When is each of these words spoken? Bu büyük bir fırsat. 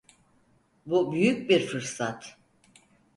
Bu 0.85 1.11
büyük 1.13 1.49
bir 1.49 1.67
fırsat. 1.67 2.37